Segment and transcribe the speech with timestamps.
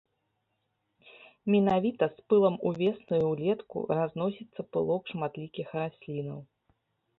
[1.55, 6.39] Менавіта з пылам увесну і ўлетку разносіцца пылок шматлікіх раслінаў.